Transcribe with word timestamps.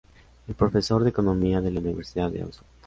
Es 0.47 0.55
profesor 0.55 1.03
de 1.03 1.11
economía 1.11 1.59
en 1.59 1.75
la 1.75 1.79
Universidad 1.79 2.31
de 2.31 2.43
Oxford. 2.43 2.65